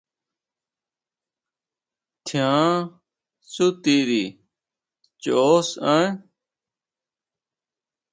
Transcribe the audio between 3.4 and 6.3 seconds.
tsutiri choʼo sʼaen.